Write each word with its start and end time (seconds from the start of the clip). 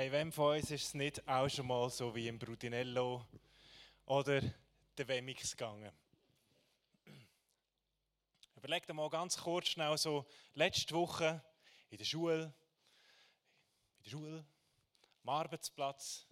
Hey, 0.00 0.12
wem 0.12 0.30
von 0.30 0.56
uns 0.56 0.70
ist 0.70 0.84
es 0.84 0.94
nicht 0.94 1.26
auch 1.26 1.48
schon 1.48 1.66
mal 1.66 1.90
so 1.90 2.14
wie 2.14 2.28
im 2.28 2.38
Brutinello 2.38 3.26
oder 4.06 4.40
der 4.96 5.08
Wemix 5.08 5.56
gegangen? 5.56 5.90
Überleg 8.54 8.86
dir 8.86 8.94
mal 8.94 9.10
ganz 9.10 9.36
kurz 9.36 9.66
schnell 9.66 9.98
so, 9.98 10.24
letzte 10.54 10.94
Woche 10.94 11.42
in 11.90 11.98
der 11.98 12.04
Schule, 12.04 12.54
in 13.96 14.02
der 14.04 14.10
Schule, 14.10 14.46
am 15.24 15.30
Arbeitsplatz, 15.30 16.24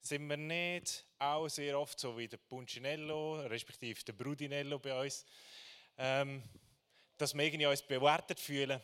sind 0.00 0.26
wir 0.26 0.38
nicht 0.38 1.04
auch 1.18 1.48
sehr 1.48 1.78
oft 1.78 2.00
so 2.00 2.16
wie 2.16 2.28
der 2.28 2.38
Puncinello, 2.38 3.42
respektive 3.42 4.02
der 4.02 4.14
Brudinello 4.14 4.78
bei 4.78 4.98
uns, 5.02 5.26
ähm, 5.98 6.42
dass 7.18 7.34
wir 7.34 7.44
irgendwie 7.44 7.66
uns 7.66 7.82
bewertet 7.82 8.40
fühlen. 8.40 8.80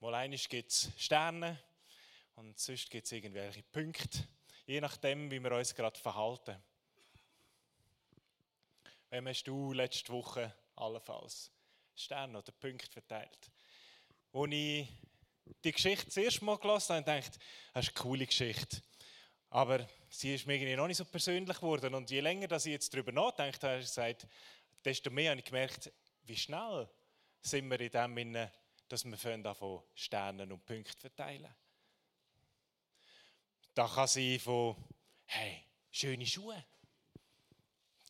Mal 0.00 0.14
eines 0.14 0.48
gibt 0.48 0.72
es 0.72 0.90
Sterne, 0.96 1.60
und 2.36 2.58
sonst 2.58 2.90
gibt 2.90 3.06
es 3.06 3.12
irgendwelche 3.12 3.62
Punkte, 3.64 4.28
je 4.66 4.80
nachdem, 4.80 5.30
wie 5.30 5.42
wir 5.42 5.52
uns 5.52 5.74
gerade 5.74 5.98
verhalten. 5.98 6.56
Wem 9.10 9.28
hast 9.28 9.44
du 9.44 9.72
letzte 9.72 10.12
Woche 10.12 10.54
allenfalls 10.76 11.50
Sterne 11.94 12.38
oder 12.38 12.52
Punkte 12.52 12.90
verteilt? 12.90 13.50
Als 14.32 14.52
ich 14.52 14.88
die 15.64 15.72
Geschichte 15.72 16.06
das 16.06 16.16
erste 16.16 16.44
Mal 16.44 16.58
gelesen 16.58 16.96
habe, 16.96 17.04
dachte 17.04 17.38
ich, 17.38 17.46
das 17.72 17.86
ist 17.86 17.96
eine 17.96 18.02
coole 18.02 18.26
Geschichte. 18.26 18.82
Aber 19.50 19.88
sie 20.10 20.34
ist 20.34 20.46
mir 20.46 20.54
irgendwie 20.54 20.76
noch 20.76 20.88
nicht 20.88 20.96
so 20.98 21.04
persönlich 21.04 21.56
geworden. 21.56 21.94
Und 21.94 22.10
je 22.10 22.20
länger 22.20 22.48
dass 22.48 22.66
ich 22.66 22.72
jetzt 22.72 22.92
darüber 22.92 23.12
nachdenke, 23.12 23.58
habe 23.62 23.78
ich 23.78 23.86
gesagt, 23.86 24.26
desto 24.84 25.10
mehr 25.10 25.30
habe 25.30 25.40
ich 25.40 25.46
gemerkt, 25.46 25.92
wie 26.24 26.36
schnell 26.36 26.88
sind 27.40 27.70
wir 27.70 27.80
in 27.80 27.90
dem 27.90 28.16
Sinne, 28.16 28.52
dass 28.88 29.04
wir 29.04 29.38
davon 29.38 29.82
Sterne 29.94 30.42
und 30.42 30.66
Punkte 30.66 30.98
verteilen. 30.98 31.54
Da 33.76 33.86
kann 33.86 34.08
sein 34.08 34.40
von, 34.40 34.74
hey, 35.26 35.62
schöne 35.90 36.26
Schuhe, 36.26 36.64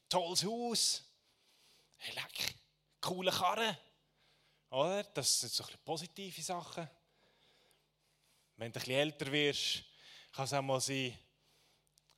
tolles 0.08 0.44
Haus, 0.44 1.02
hey, 1.96 2.14
leck, 2.14 2.54
coole 3.00 3.32
Karre. 3.32 3.76
Oder? 4.70 5.02
Das 5.02 5.40
sind 5.40 5.52
so 5.52 5.64
ein 5.64 5.74
positive 5.84 6.40
Sachen. 6.40 6.88
Wenn 8.54 8.70
du 8.70 8.78
ein 8.78 8.80
bisschen 8.80 8.94
älter 8.94 9.32
wirst, 9.32 9.82
kann 10.30 10.44
es 10.44 10.52
auch 10.52 10.62
mal 10.62 10.80
sein, 10.80 11.18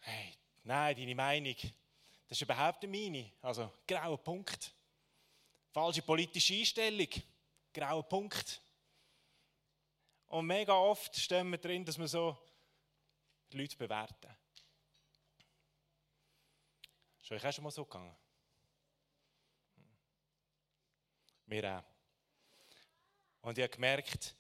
hey, 0.01 0.35
nein, 0.65 0.95
deine 0.95 1.15
Meinung, 1.15 1.57
das 2.27 2.37
ist 2.37 2.43
überhaupt 2.43 2.83
nicht 2.83 3.03
meine. 3.03 3.33
Also, 3.41 3.73
grauer 3.87 4.23
Punkt. 4.23 4.75
Falsche 5.71 6.03
politische 6.03 6.53
Einstellung, 6.53 7.09
grauer 7.73 8.07
Punkt. 8.07 8.61
Und 10.27 10.45
mega 10.45 10.75
oft 10.75 11.17
stehen 11.17 11.49
wir 11.49 11.57
drin, 11.57 11.87
dass 11.87 11.99
wir 11.99 12.09
so 12.09 12.37
Leute 13.57 13.77
bewerten. 13.77 14.37
Ist 17.23 17.33
euch 17.33 17.47
auch 17.47 17.53
schon 17.53 17.65
mal 17.65 17.71
so 17.71 17.85
gegangen? 17.85 18.17
Mir 21.47 21.79
auch. 21.79 21.85
Und 23.43 23.57
ich 23.57 23.65
habe 23.65 23.73
gemerkt, 23.73 24.35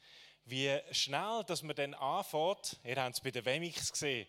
wie 0.44 0.80
schnell, 0.90 1.44
dass 1.46 1.62
man 1.62 1.76
dann 1.76 1.94
anfängt, 1.94 2.78
ihr 2.84 2.96
habt 2.96 3.14
es 3.14 3.20
bei 3.20 3.30
den 3.30 3.44
Wemix 3.44 3.92
gesehen, 3.92 4.26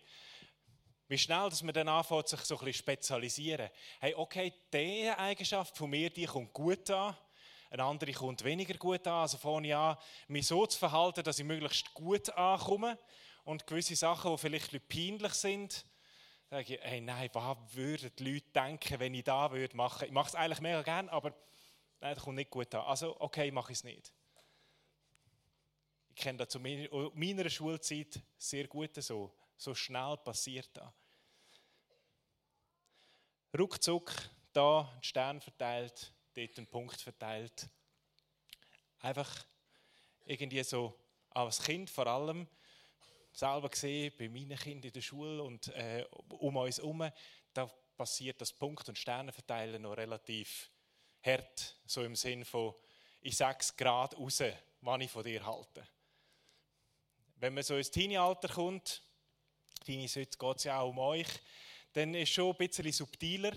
wie 1.08 1.18
schnell, 1.18 1.50
dass 1.50 1.62
man 1.62 1.74
dann 1.74 1.88
anfängt, 1.88 2.28
sich 2.28 2.40
so 2.40 2.58
ein 2.58 2.64
bisschen 2.64 2.82
spezialisieren. 2.82 3.70
Hey, 3.98 4.14
okay, 4.14 4.52
diese 4.72 5.18
Eigenschaft 5.18 5.76
von 5.76 5.90
mir, 5.90 6.10
die 6.10 6.26
kommt 6.26 6.52
gut 6.52 6.88
an, 6.90 7.16
eine 7.70 7.84
andere 7.84 8.12
kommt 8.12 8.44
weniger 8.44 8.74
gut 8.74 9.06
an. 9.06 9.22
Also 9.22 9.38
fange 9.38 9.68
ich 9.68 9.74
an, 9.74 9.96
mich 10.28 10.46
so 10.46 10.66
zu 10.66 10.78
verhalten, 10.78 11.22
dass 11.22 11.38
ich 11.38 11.44
möglichst 11.44 11.94
gut 11.94 12.28
ankomme 12.30 12.98
und 13.44 13.66
gewisse 13.66 13.96
Sachen, 13.96 14.32
die 14.32 14.38
vielleicht 14.38 14.88
peinlich 14.88 15.34
sind, 15.34 15.84
sage 16.48 16.74
ich, 16.74 16.80
hey, 16.82 17.00
nein, 17.00 17.30
was 17.32 17.56
würden 17.74 18.10
die 18.18 18.32
Leute 18.32 18.50
denken, 18.52 18.98
wenn 18.98 19.14
ich 19.14 19.24
da 19.24 19.50
würde? 19.50 19.72
Ich 19.72 19.74
mache 20.12 20.28
es 20.28 20.34
eigentlich 20.34 20.60
mega 20.60 20.82
gerne, 20.82 21.10
aber 21.12 21.30
nein, 22.00 22.14
das 22.14 22.24
kommt 22.24 22.36
nicht 22.36 22.50
gut 22.50 22.74
an. 22.74 22.82
Also, 22.82 23.20
okay, 23.20 23.50
mache 23.50 23.72
ich 23.72 23.78
es 23.78 23.84
nicht. 23.84 24.12
Ich 26.08 26.16
kenne 26.16 26.38
das 26.38 26.48
zu 26.48 26.58
meiner 26.60 27.50
Schulzeit 27.50 28.20
sehr 28.36 28.66
gut 28.66 28.94
so. 28.96 29.32
So 29.56 29.74
schnell 29.74 30.16
passiert 30.16 30.70
das. 30.74 30.90
Ruckzuck, 33.56 34.12
da 34.52 34.90
einen 34.92 35.02
Stern 35.02 35.40
verteilt, 35.40 36.12
dort 36.34 36.58
einen 36.58 36.66
Punkt 36.66 37.00
verteilt. 37.00 37.68
Einfach 39.00 39.44
irgendwie 40.24 40.62
so 40.62 40.98
als 41.30 41.62
Kind 41.62 41.90
vor 41.90 42.06
allem 42.06 42.46
selber 43.40 43.70
gesehen, 43.70 44.12
bei 44.18 44.28
meinen 44.28 44.58
Kindern 44.58 44.88
in 44.88 44.92
der 44.92 45.00
Schule 45.00 45.42
und 45.42 45.68
äh, 45.68 46.04
um 46.28 46.56
uns 46.56 46.76
herum, 46.76 47.10
da 47.54 47.66
passiert 47.96 48.40
das 48.40 48.52
Punkt- 48.52 48.88
und 48.88 48.98
Sternenverteilen 48.98 49.80
noch 49.80 49.96
relativ 49.96 50.70
hart. 51.22 51.76
So 51.86 52.04
im 52.04 52.16
Sinn 52.16 52.44
von, 52.44 52.74
ich 53.22 53.36
sage 53.36 53.58
es 53.60 53.74
gerade 53.74 54.16
raus, 54.16 54.42
was 54.82 55.00
ich 55.00 55.10
von 55.10 55.24
dir 55.24 55.44
halte. 55.44 55.86
Wenn 57.36 57.54
man 57.54 57.62
so 57.62 57.76
ins 57.76 57.90
Teenie-Alter 57.90 58.48
kommt, 58.48 59.02
Teenies, 59.84 60.16
heute 60.16 60.36
geht 60.36 60.56
es 60.58 60.64
ja 60.64 60.78
auch 60.78 60.90
um 60.90 60.98
euch, 60.98 61.28
dann 61.94 62.14
ist 62.14 62.28
es 62.28 62.34
schon 62.34 62.50
ein 62.50 62.58
bisschen 62.58 62.92
subtiler. 62.92 63.52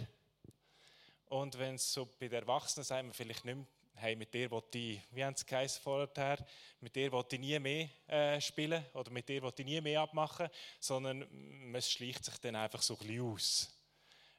Und 1.25 1.57
wenn 1.59 1.75
es 1.75 1.91
so 1.91 2.05
bei 2.05 2.29
den 2.29 2.39
Erwachsenen 2.39 2.85
sind, 2.85 3.07
wir 3.07 3.13
vielleicht 3.13 3.43
nicht 3.43 3.57
mehr 3.57 3.67
hey, 3.95 4.15
mit 4.15 4.33
dir 4.33 4.49
wollte 4.51 4.77
ich, 4.77 5.01
wie 5.11 5.23
haben 5.23 5.35
es 5.35 5.77
vorher, 5.77 6.45
mit 6.79 6.95
dir 6.95 7.11
wollte 7.11 7.35
ich 7.35 7.41
nie 7.41 7.59
mehr 7.59 7.89
äh, 8.07 8.41
spielen 8.41 8.85
oder 8.93 9.11
mit 9.11 9.27
dir 9.29 9.41
wollte 9.41 9.61
ich 9.61 9.67
nie 9.67 9.81
mehr 9.81 10.01
abmachen, 10.01 10.49
sondern 10.79 11.25
man 11.71 11.81
schleicht 11.81 12.25
sich 12.25 12.37
dann 12.39 12.55
einfach 12.55 12.81
so 12.81 12.95
ein 12.95 13.07
bisschen 13.07 13.21
aus. 13.21 13.79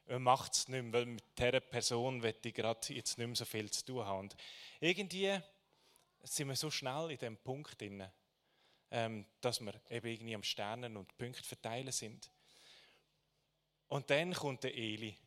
Man 0.07 0.21
macht 0.21 0.53
es 0.53 0.67
nicht 0.67 0.83
mehr, 0.83 0.93
weil 0.93 1.05
mit 1.05 1.23
dieser 1.37 1.59
Person 1.59 2.21
will 2.21 2.35
ich 2.43 2.53
gerade 2.53 2.93
jetzt 2.93 3.17
nicht 3.17 3.27
mehr 3.27 3.35
so 3.35 3.45
viel 3.45 3.71
zu 3.71 3.83
tun 3.85 4.05
haben. 4.05 4.19
Und 4.19 4.35
irgendwie 4.79 5.39
sind 6.23 6.47
wir 6.47 6.55
so 6.55 6.69
schnell 6.69 7.11
in 7.11 7.17
dem 7.17 7.37
Punkt 7.37 7.79
drin, 7.79 8.07
ähm, 8.91 9.25
dass 9.41 9.59
wir 9.61 9.73
eben 9.89 10.07
irgendwie 10.07 10.35
am 10.35 10.43
Sternen 10.43 10.95
und 10.97 11.17
Punkte 11.17 11.43
verteilen 11.43 11.91
sind. 11.91 12.29
Und 13.87 14.09
dann 14.09 14.33
kommt 14.33 14.63
der 14.63 14.75
Eli. 14.75 15.17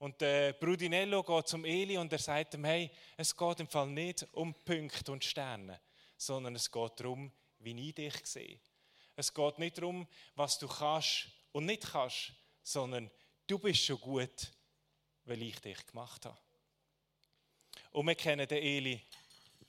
Und 0.00 0.18
der 0.22 0.54
Brudinello 0.54 1.22
geht 1.22 1.48
zum 1.48 1.66
Eli 1.66 1.98
und 1.98 2.10
er 2.10 2.18
sagt 2.18 2.54
ihm, 2.54 2.64
hey, 2.64 2.90
es 3.18 3.36
geht 3.36 3.60
im 3.60 3.68
Fall 3.68 3.86
nicht 3.86 4.26
um 4.32 4.54
Punkte 4.54 5.12
und 5.12 5.22
Sterne, 5.22 5.78
sondern 6.16 6.54
es 6.56 6.72
geht 6.72 6.98
darum, 6.98 7.30
wie 7.58 7.88
ich 7.88 7.94
dich 7.94 8.14
sehe. 8.24 8.58
Es 9.14 9.34
geht 9.34 9.58
nicht 9.58 9.76
darum, 9.76 10.08
was 10.34 10.58
du 10.58 10.66
kannst 10.66 11.28
und 11.52 11.66
nicht 11.66 11.82
kannst, 11.82 12.32
sondern 12.62 13.10
du 13.46 13.58
bist 13.58 13.84
schon 13.84 14.00
gut, 14.00 14.50
weil 15.26 15.42
ich 15.42 15.60
dich 15.60 15.84
gemacht 15.84 16.24
habe. 16.24 16.38
Und 17.90 18.06
wir 18.06 18.14
kennen 18.14 18.48
den 18.48 18.62
Eli 18.62 19.02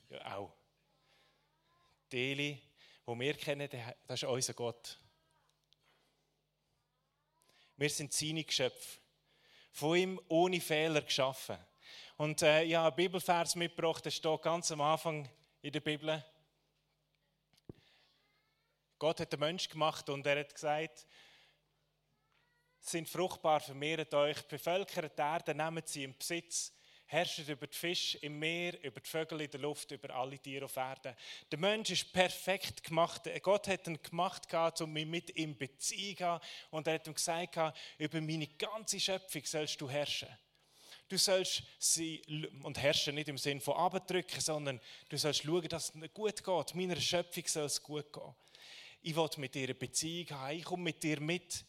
ja 0.08 0.38
auch. 0.38 0.54
Den 2.10 2.20
Eli, 2.20 2.62
den 3.06 3.20
wir 3.20 3.34
kennen, 3.34 3.70
das 4.08 4.24
ist 4.24 4.30
unser 4.30 4.54
Gott. 4.54 4.98
Wir 7.76 7.90
sind 7.90 8.14
seine 8.14 8.46
Geschöpfe 8.46 9.01
von 9.72 9.98
ihm 9.98 10.22
ohne 10.28 10.62
Fehler 10.62 11.02
geschaffen. 11.02 11.58
Und 12.18 12.42
äh, 12.42 12.64
ich 12.64 12.76
habe 12.76 12.88
einen 12.88 12.96
Bibelvers 12.96 13.56
mitgebracht, 13.56 14.06
der 14.06 14.12
steht 14.12 14.42
ganz 14.42 14.72
am 14.72 14.82
Anfang 14.82 15.30
in 15.62 15.72
der 15.72 15.80
Bibel. 15.80 16.24
Gott 19.00 19.20
hat 19.20 19.34
den 19.34 19.40
Mensch 19.40 19.68
gemacht 19.68 20.08
und 20.10 20.26
er 20.28 20.40
hat 20.40 20.54
gesagt, 20.54 21.08
sind 22.80 23.10
fruchtbar, 23.10 23.60
vermehrt 23.60 24.14
euch, 24.14 24.42
bevölkert 24.48 25.18
die 25.18 25.22
Erde, 25.22 25.56
nehmt 25.56 25.88
sie 25.88 26.04
in 26.04 26.18
Besitz 26.18 26.74
herrscht 27.12 27.40
über 27.40 27.68
die 27.68 27.76
Fische 27.76 28.18
im 28.20 28.40
Meer, 28.40 28.82
über 28.84 29.02
die 29.02 29.10
Vögel 29.10 29.42
in 29.42 29.52
der 29.52 29.60
Luft, 29.60 29.92
über 29.92 30.16
alle 30.16 30.40
Tiere 30.40 30.64
auf 30.64 30.78
Erden. 30.78 31.14
Der 31.52 31.60
Mensch 31.60 31.90
ist 31.90 32.14
perfekt 32.14 32.86
gemacht. 32.86 33.24
Gott 33.42 33.68
hat 33.68 33.86
ihn 33.88 34.02
gemacht, 34.02 34.48
um 34.80 34.94
mit 34.94 35.36
ihm 35.36 35.58
haben. 35.60 36.42
Und 36.70 36.88
er 36.88 36.94
hat 36.94 37.08
ihm 37.08 37.14
gesagt, 37.14 37.78
über 37.98 38.22
meine 38.22 38.48
ganze 38.48 38.98
Schöpfung 38.98 39.44
sollst 39.44 39.82
du 39.82 39.90
herrschen. 39.90 40.30
Du 41.10 41.18
sollst 41.18 41.64
sie, 41.80 42.22
und 42.64 42.80
herrschen 42.80 43.16
nicht 43.16 43.28
im 43.28 43.38
Sinn 43.38 43.60
von 43.60 43.76
abdrücken, 43.76 44.40
sondern 44.40 44.80
du 45.10 45.18
sollst 45.18 45.44
schauen, 45.44 45.68
dass 45.68 45.94
es 45.94 46.14
gut 46.14 46.42
geht. 46.42 46.76
Meiner 46.76 46.96
Schöpfung 46.96 47.44
soll 47.46 47.66
es 47.66 47.84
gut 47.84 48.14
gehen. 48.14 48.34
Ich 49.02 49.18
will 49.18 49.30
mit 49.36 49.54
dir 49.54 49.64
eine 49.64 49.76
Beziehung 49.76 50.30
haben. 50.30 50.58
Ich 50.58 50.64
komme 50.64 50.84
mit 50.84 51.04
dir 51.04 51.20
mit. 51.20 51.66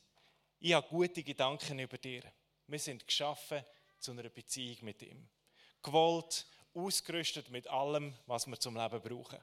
Ich 0.61 0.73
habe 0.73 0.87
gute 0.87 1.25
Gedanken 1.25 1.81
über 1.81 1.99
dir. 1.99 2.23
Wir 2.69 2.79
sind 2.79 3.05
geschaffen 3.05 3.65
zu 4.03 4.13
einer 4.13 4.29
Beziehung 4.29 4.77
mit 4.83 5.03
ihm. 5.03 5.29
Gewollt, 5.83 6.47
ausgerüstet 6.75 7.51
mit 7.51 7.67
allem, 7.69 8.15
was 8.27 8.47
wir 8.47 8.59
zum 8.59 8.77
Leben 8.77 9.01
brauchen. 9.01 9.39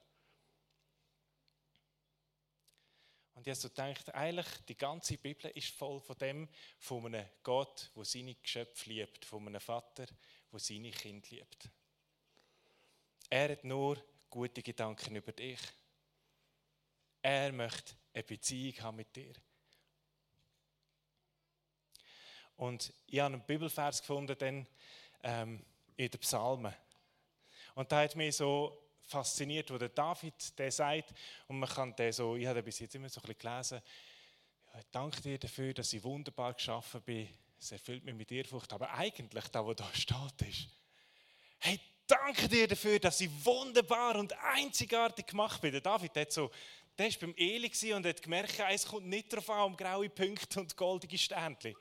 Und 3.35 3.47
ich 3.47 3.55
so 3.55 3.69
gedacht, 3.69 4.13
eigentlich 4.13 4.47
die 4.67 4.77
ganze 4.77 5.17
Bibel 5.17 5.49
ist 5.51 5.69
voll 5.69 6.01
von 6.01 6.17
dem, 6.17 6.49
von 6.77 7.05
einem 7.05 7.25
Gott, 7.41 7.89
der 7.95 8.03
seine 8.03 8.35
Geschöpfe 8.35 8.89
liebt, 8.89 9.23
von 9.23 9.47
einem 9.47 9.61
Vater, 9.61 10.07
der 10.51 10.59
seine 10.59 10.91
Kinder 10.91 11.27
liebt. 11.29 11.69
Er 13.29 13.51
hat 13.51 13.63
nur 13.63 14.03
gute 14.29 14.61
Gedanken 14.61 15.15
über 15.15 15.31
dich. 15.31 15.59
Er 17.21 17.53
möchte 17.53 17.93
eine 18.13 18.23
Beziehung 18.23 18.81
haben 18.81 18.97
mit 18.97 19.15
dir. 19.15 19.33
Und 22.59 22.91
ich 23.07 23.19
habe 23.19 23.35
einen 23.35 23.45
Bibelvers 23.45 24.01
gefunden, 24.01 24.35
dann, 24.37 24.67
ähm, 25.23 25.63
in 25.95 26.09
den 26.09 26.19
Psalmen. 26.19 26.73
Und 27.73 27.89
da 27.89 28.01
hat 28.01 28.17
mich 28.17 28.35
so 28.35 28.77
fasziniert, 29.01 29.71
wo 29.71 29.77
der 29.77 29.87
David 29.87 30.59
der 30.59 30.69
sagt, 30.69 31.13
und 31.47 31.57
man 31.57 31.69
kann 31.69 31.95
den 31.95 32.11
so, 32.11 32.35
ich 32.35 32.45
habe 32.45 32.61
bis 32.61 32.79
jetzt 32.79 32.95
immer 32.95 33.07
so 33.07 33.21
ein 33.21 33.33
bisschen 33.33 33.39
gelesen, 33.39 33.81
ja, 34.73 34.81
danke 34.91 35.21
dir 35.21 35.39
dafür, 35.39 35.73
dass 35.73 35.93
ich 35.93 36.03
wunderbar 36.03 36.53
geschaffen 36.53 37.01
bin, 37.01 37.29
es 37.57 37.71
erfüllt 37.71 38.03
mich 38.03 38.13
mit 38.13 38.29
Ehrfurcht, 38.29 38.73
aber 38.73 38.93
eigentlich, 38.93 39.47
da 39.47 39.65
wo 39.65 39.73
da 39.73 39.89
steht, 39.93 40.41
ist, 40.41 40.67
hey, 41.59 41.79
danke 42.07 42.49
dir 42.49 42.67
dafür, 42.67 42.99
dass 42.99 43.21
ich 43.21 43.29
wunderbar 43.45 44.17
und 44.17 44.33
einzigartig 44.33 45.27
gemacht 45.27 45.61
bin. 45.61 45.71
Der 45.71 45.81
David 45.81 46.15
hat 46.17 46.31
so, 46.33 46.51
der 46.99 47.09
war 47.09 47.19
beim 47.21 47.33
Eli 47.37 47.93
und 47.93 48.05
hat 48.05 48.21
gemerkt, 48.21 48.59
es 48.59 48.85
kommt 48.85 49.07
nicht 49.07 49.31
darauf 49.31 49.49
an, 49.49 49.67
um 49.67 49.77
graue 49.77 50.09
Punkte 50.09 50.59
und 50.59 50.75
goldige 50.75 51.17
Sternchen. 51.17 51.73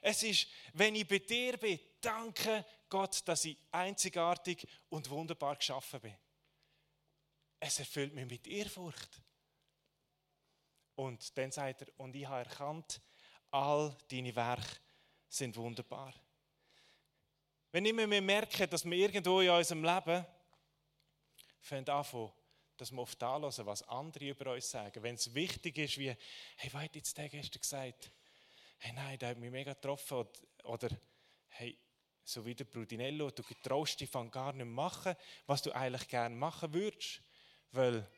Es 0.00 0.24
ist, 0.24 0.48
wenn 0.72 0.96
ich 0.96 1.06
bei 1.06 1.20
dir 1.20 1.56
bin, 1.56 1.78
danke 2.00 2.66
Gott, 2.88 3.22
dass 3.26 3.44
ich 3.44 3.56
einzigartig 3.70 4.66
und 4.88 5.08
wunderbar 5.10 5.54
geschaffen 5.54 6.00
bin. 6.00 6.16
Es 7.60 7.78
erfüllt 7.78 8.14
mich 8.14 8.26
mit 8.26 8.48
Ehrfurcht. 8.48 9.22
Und 10.96 11.38
dann 11.38 11.52
sagt 11.52 11.82
er, 11.82 11.88
und 11.98 12.16
ich 12.16 12.26
habe 12.26 12.48
erkannt, 12.48 13.00
all 13.52 13.96
deine 14.10 14.34
Werke 14.34 14.80
sind 15.28 15.56
wunderbar. 15.56 16.12
Wenn 17.70 17.86
immer 17.86 18.10
wir 18.10 18.22
merken, 18.22 18.68
dass 18.68 18.84
wir 18.84 18.96
irgendwo 18.96 19.40
in 19.40 19.50
unserem 19.50 19.84
Leben 19.84 20.26
fangen 21.60 21.88
anfangen, 21.88 22.32
dass 22.76 22.90
wir 22.92 22.98
oft 22.98 23.22
anhören, 23.22 23.66
was 23.66 23.82
andere 23.88 24.28
über 24.28 24.52
uns 24.52 24.70
sagen. 24.70 25.02
Wenn 25.02 25.14
es 25.14 25.32
wichtig 25.34 25.78
ist, 25.78 25.98
wie, 25.98 26.14
hey, 26.56 26.72
was 26.72 26.82
hat 26.82 26.96
jetzt 26.96 27.16
der 27.16 27.28
gestern 27.28 27.60
gesagt? 27.60 28.10
Hey, 28.78 28.92
nein, 28.92 29.18
der 29.18 29.30
hat 29.30 29.38
mich 29.38 29.50
mega 29.50 29.72
getroffen. 29.72 30.18
Oder, 30.18 30.30
oder 30.64 30.88
hey, 31.48 31.78
so 32.24 32.44
wie 32.44 32.54
der 32.54 32.64
Brudinello, 32.64 33.30
du 33.30 33.42
getraust 33.42 34.00
dich 34.00 34.10
von 34.10 34.30
gar 34.30 34.52
nicht 34.52 34.66
machen, 34.66 35.14
was 35.46 35.62
du 35.62 35.72
eigentlich 35.72 36.08
gerne 36.08 36.34
machen 36.34 36.72
würdest, 36.72 37.20
weil 37.72 38.08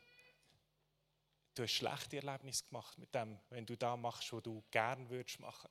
du 1.53 1.63
hast 1.63 1.71
schlechte 1.73 2.17
Erlebnisse 2.17 2.65
gemacht 2.65 2.97
mit 2.97 3.13
dem, 3.13 3.39
wenn 3.49 3.65
du 3.65 3.75
da 3.75 3.97
machst, 3.97 4.31
was 4.31 4.43
du 4.43 4.63
gerne 4.71 5.09
würdest 5.09 5.39
machen. 5.39 5.69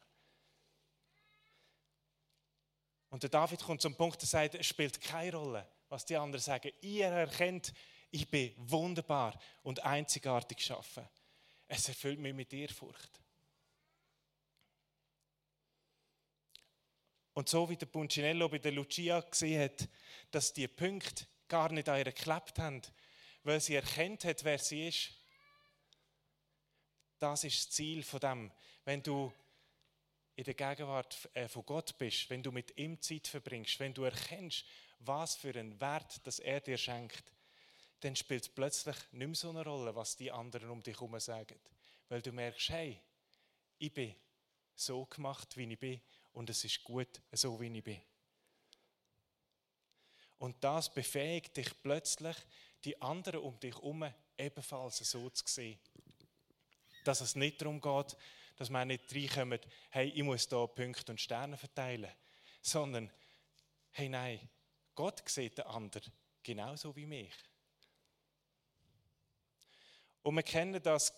Und 3.09 3.23
der 3.23 3.31
David 3.31 3.63
kommt 3.63 3.81
zum 3.81 3.97
Punkt, 3.97 4.21
der 4.21 4.29
sagt, 4.29 4.55
es 4.57 4.67
spielt 4.67 5.01
keine 5.01 5.37
Rolle, 5.37 5.69
was 5.89 6.05
die 6.05 6.17
anderen 6.17 6.43
sagen. 6.43 6.73
Ihr 6.81 7.07
erkennt, 7.07 7.73
ich 8.11 8.29
bin 8.29 8.55
wunderbar 8.57 9.39
und 9.63 9.85
einzigartig 9.85 10.59
geschaffen. 10.59 11.07
Es 11.69 11.89
erfüllt 11.89 12.19
mich 12.19 12.35
mit 12.35 12.53
Ehrfurcht. 12.53 13.21
Und 17.35 17.49
so 17.49 17.69
wie 17.69 17.77
der 17.77 17.87
Puncinello 17.87 18.49
bei 18.49 18.59
der 18.59 18.73
Lucia 18.73 19.21
gesehen 19.21 19.65
hat, 19.65 19.89
dass 20.31 20.53
die 20.53 20.69
Punkte 20.69 21.27
gar 21.49 21.71
nicht 21.71 21.89
an 21.89 21.99
ihr 21.99 22.05
geklebt 22.05 22.59
haben, 22.59 22.81
weil 23.43 23.61
sie 23.61 23.75
erkennt 23.75 24.25
hat, 24.25 24.43
wer 24.45 24.59
sie 24.59 24.89
ist. 24.89 25.11
Das 27.19 27.45
ist 27.45 27.59
das 27.59 27.71
Ziel 27.75 28.03
von 28.03 28.21
dem. 28.21 28.53
Wenn 28.85 29.03
du 29.03 29.33
in 30.35 30.45
der 30.45 30.55
Gegenwart 30.55 31.29
äh, 31.35 31.49
von 31.49 31.65
Gott 31.65 31.97
bist, 31.99 32.29
wenn 32.31 32.43
du 32.43 32.53
mit 32.53 32.77
ihm 32.79 33.01
Zeit 33.01 33.27
verbringst, 33.27 33.81
wenn 33.81 33.95
du 33.95 34.05
erkennst, 34.05 34.65
was 35.01 35.35
für 35.37 35.59
einen 35.59 35.81
Wert 35.81 36.27
das 36.27 36.39
er 36.39 36.61
dir 36.61 36.79
schenkt, 36.79 37.36
dann 38.01 38.17
spielt 38.17 38.43
es 38.43 38.49
plötzlich 38.49 38.97
nicht 39.13 39.27
mehr 39.27 39.35
so 39.35 39.51
eine 39.51 39.65
Rolle, 39.65 39.95
was 39.95 40.17
die 40.17 40.31
anderen 40.31 40.71
um 40.71 40.83
dich 40.83 40.97
herum 40.97 41.19
sagen. 41.19 41.59
Weil 42.09 42.23
du 42.23 42.33
merkst, 42.33 42.71
hey, 42.71 43.01
ich 43.79 43.93
bin 43.93 44.15
so 44.75 45.05
gemacht, 45.07 45.57
wie 45.57 45.73
ich 45.73 45.79
bin 45.79 46.01
und 46.33 46.51
es 46.51 46.65
ist 46.65 46.85
gut, 46.85 47.21
so 47.33 47.59
wie 47.61 47.77
ich 47.77 47.85
bin. 47.85 48.01
Und 50.39 50.63
das 50.63 50.93
befähigt 50.93 51.57
dich 51.57 51.71
plötzlich, 51.83 52.37
die 52.85 53.01
anderen 53.01 53.41
um 53.41 53.59
dich 53.59 53.75
herum 53.75 54.05
ebenfalls 54.37 54.99
so 54.99 55.31
zu 55.31 55.45
sehen. 55.47 55.79
Dass 57.05 57.23
es 57.23 57.35
nicht 57.35 57.61
darum 57.61 57.81
geht, 57.81 58.17
dass 58.57 58.71
man 58.71 58.89
nicht 58.89 59.15
reinkommt, 59.15 59.67
hey, 59.91 60.09
ich 60.09 60.23
muss 60.23 60.47
da 60.49 60.67
Punkte 60.67 61.13
und 61.13 61.21
Sterne 61.21 61.57
verteilen, 61.57 62.11
sondern, 62.61 63.11
hey, 63.93 64.09
nein, 64.09 64.49
Gott 64.95 65.27
sieht 65.29 65.59
den 65.59 65.67
anderen 65.67 66.13
genauso 66.43 66.95
wie 66.97 67.07
mich. 67.07 67.35
Und 70.27 70.35
wir 70.35 70.43
kennen 70.43 70.83
das, 70.83 71.15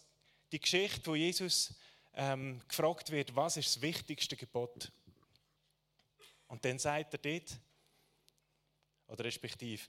die 0.52 0.60
Geschichte, 0.60 1.06
wo 1.06 1.14
Jesus 1.14 1.75
ähm, 2.12 2.60
gefragt 2.69 3.10
wird, 3.10 3.34
was 3.34 3.56
ist 3.56 3.76
das 3.76 3.81
wichtigste 3.81 4.37
Gebot? 4.37 4.93
Und 6.46 6.62
dann 6.62 6.78
sagt 6.78 7.14
er 7.14 7.19
dort, 7.19 7.58
oder 9.06 9.25
respektive, 9.25 9.82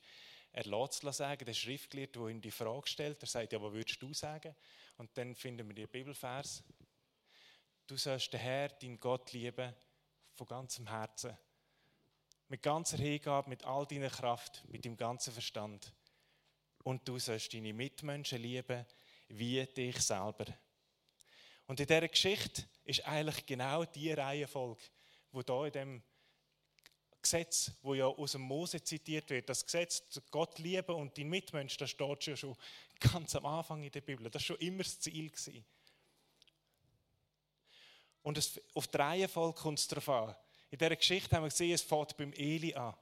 er 0.54 0.64
lässt 0.64 1.04
es 1.04 1.18
sagen, 1.18 1.44
der 1.44 1.54
Schriftgelehrte, 1.54 2.18
der 2.18 2.30
ihm 2.30 2.40
die 2.40 2.50
Frage 2.50 2.88
stellt, 2.88 3.22
er 3.22 3.28
sagt, 3.28 3.52
ja, 3.52 3.62
was 3.62 3.74
würdest 3.74 4.02
du 4.02 4.14
sagen? 4.14 4.56
Und 4.96 5.10
dann 5.18 5.36
finden 5.36 5.68
wir 5.68 5.76
den 5.76 5.90
Bibelvers. 5.90 6.64
Du 7.88 7.98
sollst 7.98 8.32
den 8.32 8.40
Herr, 8.40 8.70
deinen 8.70 9.02
Gott 9.02 9.34
lieben, 9.34 9.76
von 10.36 10.48
ganzem 10.48 10.88
Herzen. 10.88 11.38
Mit 12.48 12.64
ganzer 12.64 12.96
Hingabe, 12.96 13.50
mit 13.50 13.66
all 13.66 13.86
deiner 13.86 14.12
Kraft, 14.12 14.64
mit 14.70 14.86
dem 14.86 14.96
ganzen 14.96 15.34
Verstand. 15.34 15.92
Und 16.86 17.06
du 17.06 17.20
sollst 17.20 17.54
deine 17.54 17.74
Mitmenschen 17.74 18.42
lieben, 18.42 18.86
wie 19.30 19.66
dich 19.66 20.00
selber. 20.02 20.46
Und 21.68 21.80
in 21.80 21.88
dieser 21.88 22.08
Geschichte 22.08 22.64
ist 22.84 23.06
eigentlich 23.06 23.46
genau 23.46 23.86
die 23.86 24.12
Reihenfolge, 24.12 24.82
wo 25.32 25.42
da 25.44 25.66
in 25.66 25.72
dem 25.72 26.04
Gesetz, 27.22 27.72
wo 27.82 27.94
ja 27.94 28.06
aus 28.06 28.32
dem 28.32 28.42
Mose 28.42 28.84
zitiert 28.84 29.30
wird, 29.30 29.50
das 29.50 29.66
Gesetz, 29.66 30.22
Gott 30.32 30.58
lieben 30.60 30.96
und 30.96 31.18
dein 31.18 31.30
Mitmensch, 31.30 31.78
das 31.78 31.92
steht 31.92 32.26
ja 32.26 32.36
schon 32.36 32.56
ganz 33.00 33.36
am 33.36 33.46
Anfang 33.46 33.84
in 33.84 33.92
der 33.92 34.02
Bibel. 34.02 34.30
Das 34.30 34.36
war 34.36 34.42
schon 34.42 34.58
immer 34.58 34.84
das 34.84 35.00
Ziel. 35.00 35.30
Gewesen. 35.30 35.66
Und 38.22 38.38
es, 38.38 38.60
auf 38.74 38.88
die 38.88 38.98
Reihenfolge 38.98 39.60
kommt 39.60 39.80
es 39.80 39.88
darauf 39.88 40.10
an. 40.10 40.36
In 40.72 40.78
dieser 40.78 40.96
Geschichte 40.96 41.36
haben 41.36 41.44
wir 41.44 41.50
gesehen, 41.50 41.74
es 41.74 41.82
fängt 41.82 42.16
beim 42.18 42.34
Eli 42.34 42.74
an. 42.74 42.96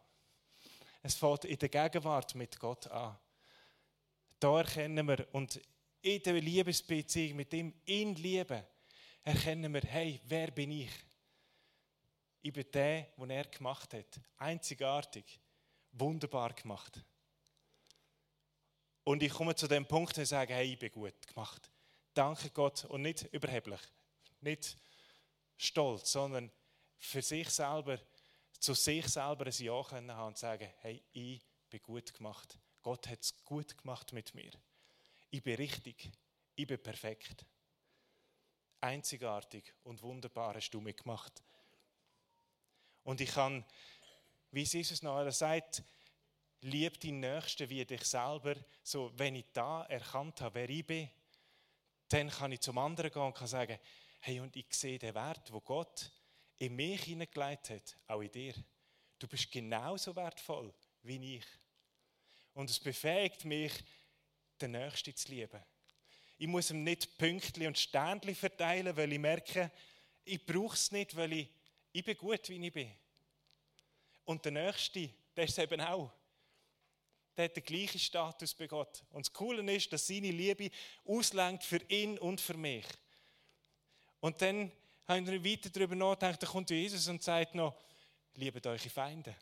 Es 1.04 1.16
fängt 1.16 1.46
in 1.46 1.58
der 1.58 1.70
Gegenwart 1.70 2.36
mit 2.36 2.60
Gott 2.60 2.88
an. 2.88 3.18
Da 4.40 4.60
erkennen 4.60 5.08
wir, 5.08 5.28
und 5.32 5.60
in 6.08 6.24
der 6.24 6.36
Liebesbeziehung 6.36 7.36
mit 7.36 7.54
ihm, 7.54 7.74
in 7.86 8.16
Liebe, 8.16 8.66
erkennen 9.24 9.74
wir, 9.74 9.82
hey, 9.82 10.22
wer 10.26 10.52
bin 10.52 10.72
ich? 10.72 10.92
Ich 12.42 12.54
bin 12.54 12.66
der, 12.72 13.08
den 13.18 13.30
er 13.30 13.44
gemacht 13.46 13.94
hat. 13.94 14.20
Einzigartig, 14.38 15.40
wunderbar 15.92 16.54
gemacht. 16.54 17.04
Und 19.04 19.22
ich 19.22 19.34
komme 19.34 19.54
zu 19.56 19.68
dem 19.68 19.86
Punkt 19.86 20.18
und 20.18 20.26
sage, 20.26 20.54
hey, 20.54 20.74
ich 20.74 20.80
bin 20.80 20.92
gut 20.92 21.28
gemacht. 21.28 21.70
Danke 22.14 22.50
Gott 22.52 22.86
und 22.86 23.02
nicht 23.02 23.24
überheblich, 23.34 23.82
nicht 24.40 24.78
stolz, 25.58 26.12
sondern 26.12 26.50
für 26.98 27.22
sich 27.22 27.50
selber, 27.50 28.00
zu 28.60 28.74
sich 28.74 29.08
selber 29.08 29.46
ein 29.46 29.54
Ja 29.58 29.84
können 29.84 30.12
haben 30.12 30.28
und 30.28 30.38
sagen, 30.38 30.70
hey, 30.80 31.04
ich 31.12 31.42
bin 31.70 31.82
gut 31.82 32.14
gemacht. 32.14 32.58
Gott 32.82 33.08
hat 33.08 33.22
es 33.22 33.44
gut 33.44 33.78
gemacht 33.78 34.14
mit 34.14 34.34
mir. 34.34 34.52
Ich 35.30 35.44
bin 35.44 35.56
richtig, 35.56 36.12
ich 36.56 36.68
bin 36.68 36.82
perfekt. 36.82 37.46
Einzigartig 38.80 39.74
und 39.84 40.02
wunderbar 40.02 40.56
hast 40.56 40.72
du 40.72 40.80
mich 40.80 40.98
gemacht. 40.98 41.44
Und 43.04 43.20
ich 43.22 43.32
kann, 43.32 43.66
wie 44.52 44.64
Jesus 44.64 45.02
noch 45.02 45.30
sagt, 45.32 45.84
lieb 46.62 47.00
deinen 47.00 47.20
Nächsten 47.20 47.70
wie 47.70 47.86
dich 47.86 48.04
selber. 48.04 48.56
So, 48.84 49.12
wenn 49.18 49.36
ich 49.36 49.46
da 49.54 49.84
erkannt 49.84 50.42
habe, 50.42 50.56
wer 50.56 50.70
ich 50.70 50.86
bin, 50.86 51.10
dann 52.10 52.30
kann 52.30 52.52
ich 52.52 52.62
zum 52.62 52.78
anderen 52.78 53.12
gehen 53.12 53.22
und 53.22 53.36
kann 53.36 53.48
sagen, 53.48 53.80
hey, 54.22 54.40
und 54.40 54.56
ich 54.56 54.74
sehe 54.74 55.00
den 55.00 55.14
Wert, 55.14 55.52
wo 55.52 55.60
Gott 55.60 56.12
in 56.58 56.76
mich 56.76 57.04
hineingelegt 57.04 57.70
hat, 57.70 57.98
auch 58.08 58.22
in 58.22 58.32
dir. 58.32 58.54
Du 59.20 59.28
bist 59.28 59.52
genauso 59.52 60.16
wertvoll 60.16 60.74
wie 61.04 61.38
ich. 61.38 61.46
Und 62.54 62.70
es 62.70 62.80
befähigt 62.80 63.46
mich, 63.46 63.72
den 64.62 64.72
Nächsten 64.72 65.16
zu 65.16 65.30
lieben. 65.30 65.64
Ich 66.38 66.48
muss 66.48 66.72
ihm 66.72 66.84
nicht 66.84 67.18
Pünktchen 67.18 67.68
und 67.68 67.78
Sternchen 67.78 68.36
verteilen, 68.36 68.96
weil 68.96 69.12
ich 69.12 69.20
merke, 69.20 69.72
ich 70.24 70.46
brauche 70.46 70.76
es 70.76 70.92
nicht, 70.92 71.16
weil 71.16 71.34
ich 71.34 71.50
ich 71.98 72.04
bin 72.04 72.16
gut, 72.16 72.48
wie 72.50 72.64
ich 72.64 72.74
bin. 72.74 72.92
Und 74.26 74.46
der 74.46 74.52
Nächste, 74.52 75.10
der 75.36 75.46
ist 75.46 75.58
es 75.58 75.64
eben 75.64 75.82
auch. 75.82 76.12
Der 77.36 77.46
hat 77.46 77.56
den 77.56 77.64
gleichen 77.64 78.00
Status 78.00 78.54
bei 78.54 78.68
Gott. 78.68 79.04
Und 79.10 79.26
das 79.26 79.34
Coole 79.34 79.74
ist, 79.74 79.92
dass 79.92 80.06
seine 80.06 80.30
Liebe 80.30 80.70
auslenkt 81.06 81.64
für 81.64 81.82
ihn 81.90 82.20
und 82.20 82.40
für 82.40 82.56
mich. 82.56 82.86
Und 84.20 84.40
dann 84.44 84.72
haben 85.08 85.26
wir 85.26 85.44
weiter 85.44 85.72
darüber 85.72 85.96
nachgedacht, 85.96 86.44
da 86.44 86.46
kommt 86.46 86.70
Jesus 86.70 87.08
und 87.08 87.24
sagt 87.24 87.56
noch, 87.56 87.76
liebet 88.36 88.68
eure 88.68 88.78
Feinde. 88.78 89.36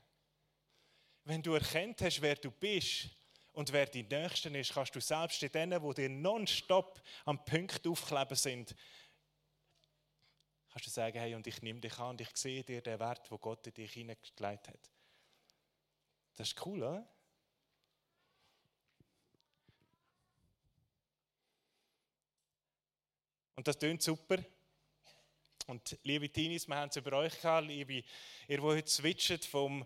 Wenn 1.25 1.41
du 1.41 1.55
erkennt 1.55 2.01
hast, 2.03 2.21
wer 2.21 2.35
du 2.35 2.51
bist 2.51 3.09
und 3.55 3.71
wer 3.71 3.85
die 3.85 4.03
Nächsten 4.03 4.53
ist, 4.53 4.73
kannst 4.73 4.95
du 4.95 4.99
selbst 4.99 5.41
in 5.41 5.51
denen, 5.51 5.81
die 5.81 5.93
dir 5.93 6.09
nonstop 6.09 7.01
am 7.23 7.43
Punkt 7.45 7.87
aufkleben 7.87 8.35
sind, 8.35 8.75
kannst 10.69 10.87
du 10.87 10.91
sagen, 10.91 11.17
hey, 11.17 11.35
und 11.35 11.47
ich 11.47 11.61
nehme 11.61 11.79
dich 11.79 11.97
an 11.97 12.09
und 12.09 12.21
ich 12.21 12.35
sehe 12.35 12.63
dir 12.63 12.81
den 12.81 12.99
Wert, 12.99 13.31
wo 13.31 13.37
Gott 13.37 13.65
in 13.67 13.73
dich 13.73 13.93
hineingelegt 13.93 14.67
hat. 14.67 14.91
Das 16.35 16.49
ist 16.49 16.65
cool, 16.65 16.83
oder? 16.83 17.07
Und 23.55 23.65
das 23.65 23.79
klingt 23.79 24.01
super. 24.01 24.37
Und 25.67 25.97
liebe 26.03 26.29
Teenies, 26.29 26.67
wir 26.67 26.75
haben 26.75 26.89
es 26.89 26.97
über 26.97 27.13
euch 27.13 27.39
gehabt, 27.39 27.67
liebe, 27.67 27.93
ihr, 27.93 28.03
die 28.47 28.59
heute 28.59 28.89
switcht 28.89 29.45
vom 29.45 29.85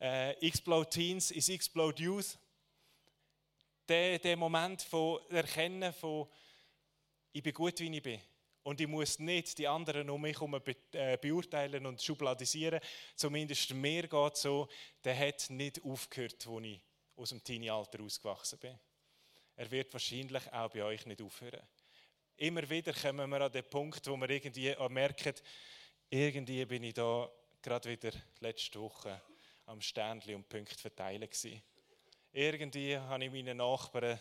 äh, 0.00 0.30
Explode 0.46 0.88
Teens 0.88 1.32
ins 1.32 1.48
Explode 1.48 2.00
Youth. 2.00 2.38
Der, 3.88 4.18
der 4.18 4.36
Moment 4.36 4.82
von 4.82 5.18
Erkennen 5.30 5.92
von, 5.94 6.28
ich 7.32 7.42
bin 7.42 7.54
gut, 7.54 7.80
wie 7.80 7.96
ich 7.96 8.02
bin. 8.02 8.20
Und 8.62 8.80
ich 8.82 8.86
muss 8.86 9.18
nicht 9.18 9.56
die 9.56 9.66
anderen 9.66 10.10
um 10.10 10.20
mich 10.20 10.36
herum 10.36 10.60
äh, 10.92 11.16
beurteilen 11.16 11.86
und 11.86 12.02
schubladisieren. 12.02 12.80
Zumindest 13.16 13.72
mir 13.72 14.06
geht 14.06 14.36
so, 14.36 14.68
der 15.02 15.18
hat 15.18 15.48
nicht 15.48 15.82
aufgehört, 15.82 16.46
als 16.46 16.64
ich 16.64 16.80
aus 17.16 17.30
dem 17.30 17.42
Teenie-Alter 17.42 18.02
ausgewachsen 18.02 18.58
bin. 18.58 18.78
Er 19.56 19.70
wird 19.70 19.92
wahrscheinlich 19.92 20.52
auch 20.52 20.70
bei 20.70 20.84
euch 20.84 21.06
nicht 21.06 21.22
aufhören. 21.22 21.66
Immer 22.36 22.68
wieder 22.68 22.92
kommen 22.92 23.30
wir 23.30 23.40
an 23.40 23.50
den 23.50 23.64
Punkt, 23.64 24.06
wo 24.06 24.16
wir 24.16 24.28
irgendwie 24.28 24.74
merken, 24.90 25.34
irgendwie 26.10 26.64
bin 26.66 26.84
ich 26.84 26.94
da 26.94 27.28
gerade 27.62 27.88
wieder 27.88 28.12
letzte 28.40 28.80
Woche 28.80 29.20
am 29.66 29.80
Ständchen 29.80 30.36
und 30.36 30.48
Punkte 30.48 30.78
verteilen 30.78 31.22
gewesen. 31.28 31.62
Irgendwie 32.32 32.96
habe 32.96 33.24
ich 33.24 33.30
meinen 33.30 33.56
Nachbarn, 33.56 34.18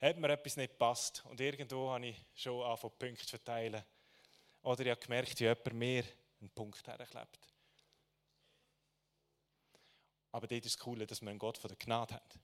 hat 0.00 0.16
mir 0.16 0.30
etwas 0.30 0.56
nicht 0.56 0.72
gepasst 0.72 1.24
und 1.26 1.40
irgendwo 1.40 1.90
habe 1.90 2.06
ich 2.06 2.16
schon 2.34 2.62
angefangen 2.62 2.98
Punkte 2.98 3.24
zu 3.24 3.30
verteilen. 3.30 3.82
Oder 4.62 4.84
ich 4.84 4.90
habe 4.90 5.00
gemerkt, 5.00 5.40
wie 5.40 5.44
jemand 5.44 5.72
mir 5.72 6.04
einen 6.40 6.50
Punkt 6.50 6.86
herklebt. 6.86 7.38
Aber 10.30 10.46
dort 10.46 10.64
ist 10.64 10.76
das 10.76 10.78
Coole, 10.78 11.06
dass 11.06 11.20
wir 11.22 11.30
einen 11.30 11.38
Gott 11.38 11.58
von 11.58 11.68
der 11.68 11.78
Gnade 11.78 12.14
haben. 12.14 12.40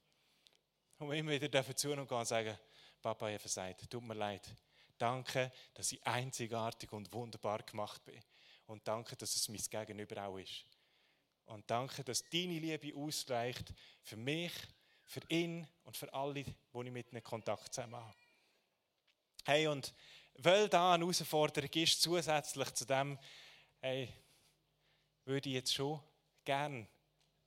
Und 0.99 1.11
wir 1.11 1.18
immer 1.18 1.32
wieder 1.32 1.49
dürfen 1.49 1.76
zu 1.76 1.92
und 1.92 2.08
gehen 2.08 2.18
und 2.18 2.26
sagen, 2.26 2.58
Papa, 3.02 3.28
ich 3.28 3.40
versagt, 3.40 3.90
tut 3.90 4.02
mir 4.02 4.14
leid. 4.14 4.49
Danke, 4.96 5.52
dass 5.75 5.92
ich 5.92 6.04
einzigartig 6.06 6.92
und 6.92 7.12
wunderbar 7.12 7.62
gemacht 7.62 8.04
bin. 8.04 8.20
Und 8.66 8.87
danke, 8.88 9.16
dass 9.16 9.37
es 9.37 9.49
mein 9.49 9.58
Gegenüber 9.58 10.25
auch 10.25 10.38
ist. 10.38 10.64
Und 11.46 11.70
danke, 11.70 12.02
dass 12.02 12.28
deine 12.30 12.58
Liebe 12.58 12.96
ausreicht 12.96 13.75
für 14.02 14.16
mich, 14.16 14.52
für 15.04 15.20
ihn 15.28 15.66
und 15.84 15.96
für 15.96 16.12
alle, 16.12 16.44
die 16.44 16.54
ich 16.73 16.90
mit 16.90 17.12
ihnen 17.12 17.23
Kontakt 17.23 17.75
zusammen 17.75 17.96
habe. 17.96 18.16
Hey, 19.44 19.66
und 19.66 19.94
weil 20.37 20.68
da 20.68 20.94
eine 20.94 21.04
Herausforderung 21.04 21.70
ist, 21.75 22.00
zusätzlich 22.00 22.70
zu 22.75 22.87
dem, 22.87 23.18
hey, 23.80 24.12
würde 25.25 25.49
ich 25.49 25.54
jetzt 25.54 25.75
schon 25.75 26.00
gern 26.44 26.88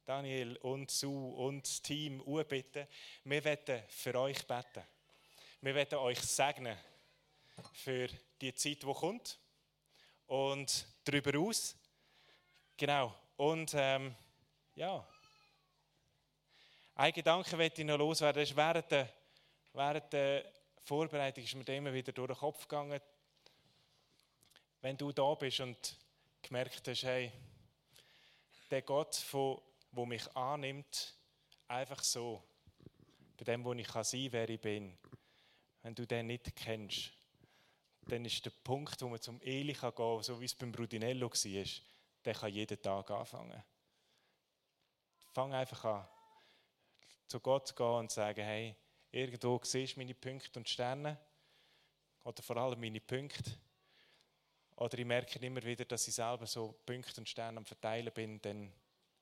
Daniel 0.05 0.55
und 0.57 0.89
Sue 0.89 1.35
und 1.35 1.67
das 1.67 1.81
Team 1.81 2.23
bitten, 2.47 2.87
wir 3.25 3.43
werden 3.43 3.83
für 3.89 4.15
euch 4.15 4.45
beten. 4.47 4.83
Wir 5.59 5.75
werden 5.75 5.99
euch 5.99 6.19
segnen 6.21 6.77
für 7.73 8.07
die 8.39 8.53
Zeit, 8.53 8.83
die 8.83 8.93
kommt 8.93 9.39
und 10.27 10.87
darüber 11.03 11.39
aus. 11.39 11.75
Genau. 12.77 13.13
Und 13.35 13.73
ähm, 13.75 14.15
ja, 14.75 15.05
ein 16.97 17.13
Gedanke 17.13 17.55
möchte 17.55 17.81
ich 17.81 17.87
noch 17.87 17.97
loswerden. 17.97 18.41
ist 18.41 18.55
während 18.55 18.89
der, 18.89 19.07
während 19.71 20.11
der 20.11 20.51
Vorbereitung 20.83 21.43
ist 21.43 21.53
mir 21.53 21.75
immer 21.75 21.93
wieder 21.93 22.11
durch 22.11 22.29
den 22.29 22.37
Kopf 22.37 22.67
gegangen, 22.67 22.99
wenn 24.81 24.97
du 24.97 25.11
da 25.11 25.35
bist 25.35 25.59
und 25.59 25.95
gemerkt 26.41 26.87
hast, 26.87 27.03
hey, 27.03 27.31
der 28.71 28.81
Gott, 28.81 29.23
der 29.31 30.05
mich 30.07 30.35
annimmt, 30.35 31.15
einfach 31.67 32.03
so, 32.03 32.43
bei 33.37 33.45
dem, 33.45 33.63
wo 33.63 33.73
ich 33.73 33.87
sein 33.87 34.03
kann, 34.03 34.31
wer 34.31 34.49
ich 34.49 34.59
bin, 34.59 34.97
wenn 35.83 35.93
du 35.93 36.07
den 36.07 36.25
nicht 36.25 36.55
kennst, 36.55 37.11
dann 38.07 38.25
ist 38.25 38.43
der 38.43 38.49
Punkt, 38.49 38.99
wo 39.03 39.09
man 39.09 39.21
zum 39.21 39.39
Eli 39.41 39.73
gehen 39.73 39.93
kann, 39.93 40.23
so 40.23 40.41
wie 40.41 40.45
es 40.45 40.55
beim 40.55 40.71
Brudinello 40.71 41.29
war, 41.29 41.65
der 42.25 42.33
kann 42.33 42.51
jeden 42.51 42.81
Tag 42.81 43.11
anfangen. 43.11 43.63
Fang 45.33 45.53
einfach 45.53 45.85
an, 45.85 46.07
zu 47.27 47.39
Gott 47.39 47.75
gehen 47.75 47.85
und 47.85 48.11
sagen, 48.11 48.43
hey, 48.43 48.75
irgendwo 49.11 49.59
siehst 49.63 49.95
du 49.95 49.99
meine 49.99 50.13
Punkte 50.13 50.59
und 50.59 50.67
Sterne, 50.67 51.17
oder 52.23 52.41
vor 52.43 52.57
allem 52.57 52.79
meine 52.79 52.99
Punkte, 52.99 53.51
oder 54.75 54.97
ich 54.97 55.05
merke 55.05 55.39
immer 55.39 55.63
wieder, 55.63 55.85
dass 55.85 56.07
ich 56.07 56.15
selber 56.15 56.45
so 56.45 56.75
Punkte 56.85 57.19
und 57.19 57.27
Sterne 57.27 57.57
am 57.57 57.65
Verteilen 57.65 58.13
bin, 58.13 58.41
dann, 58.41 58.71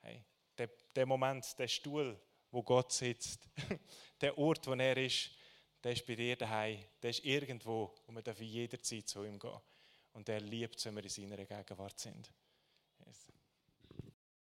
hey, 0.01 0.23
der, 0.57 0.69
der 0.95 1.05
Moment, 1.05 1.57
der 1.57 1.67
Stuhl, 1.67 2.19
wo 2.51 2.61
Gott 2.63 2.91
sitzt, 2.91 3.47
der 4.21 4.37
Ort, 4.37 4.67
wo 4.67 4.73
er 4.73 4.97
ist, 4.97 5.31
der 5.83 5.93
ist 5.93 6.05
bei 6.05 6.15
dir 6.15 6.35
daheim, 6.35 6.83
der 7.01 7.11
ist 7.11 7.23
irgendwo 7.23 7.93
und 8.07 8.15
wir 8.15 8.21
dürfen 8.21 8.45
jederzeit 8.45 9.07
zu 9.07 9.23
ihm 9.23 9.39
gehen. 9.39 9.59
Und 10.13 10.29
er 10.29 10.39
liebt 10.39 10.83
wenn 10.85 10.95
wir 10.95 11.03
in 11.03 11.09
seiner 11.09 11.45
Gegenwart 11.45 11.99
sind. 11.99 12.31